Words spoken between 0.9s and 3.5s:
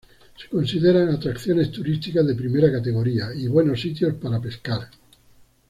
atracciones turísticas de primera categoría y